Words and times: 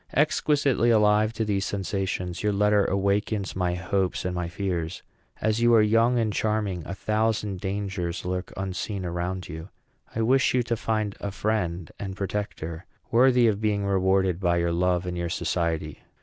Exquisitely 0.15 0.89
alive 0.89 1.31
to 1.31 1.45
these 1.45 1.63
sensations, 1.63 2.41
your 2.41 2.51
letter 2.51 2.85
awakens 2.85 3.55
my 3.55 3.75
hopes 3.75 4.25
and 4.25 4.33
my 4.33 4.47
fears. 4.47 5.03
As 5.39 5.61
you 5.61 5.75
are 5.75 5.81
young 5.83 6.17
and 6.17 6.33
charming, 6.33 6.81
a 6.87 6.95
thousand 6.95 7.59
dangers 7.59 8.25
lurk 8.25 8.51
unseen 8.57 9.05
around 9.05 9.47
you. 9.47 9.69
I 10.15 10.23
wish 10.23 10.55
you 10.55 10.63
to 10.63 10.75
find 10.75 11.15
a 11.19 11.29
friend 11.29 11.91
and 11.99 12.15
protector 12.17 12.87
worthy 13.11 13.45
of 13.47 13.61
being 13.61 13.85
rewarded 13.85 14.39
by 14.39 14.57
your 14.57 14.71
love 14.71 15.05
and 15.05 15.15
your 15.15 15.29
society. 15.29 15.99